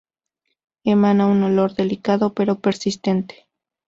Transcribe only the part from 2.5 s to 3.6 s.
persistente.